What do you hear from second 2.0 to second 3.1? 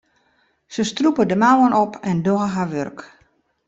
en dogge har wurk.